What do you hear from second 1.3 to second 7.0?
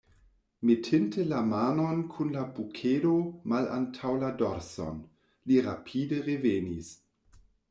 la manon kun la bukedo malantaŭ la dorson, li rapide revenis.